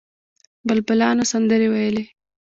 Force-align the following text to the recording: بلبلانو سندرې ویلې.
بلبلانو 0.67 1.23
سندرې 1.31 1.67
ویلې. 1.73 2.03